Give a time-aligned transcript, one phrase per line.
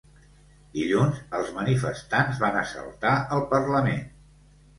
[0.77, 4.03] Dilluns, els manifestants van assaltar el parlament.